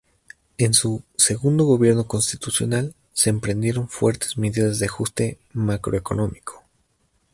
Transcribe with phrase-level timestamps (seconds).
[0.57, 6.63] En su segundo gobierno constitucional, se emprendieron fuertes medidas de ajuste macroeconómico.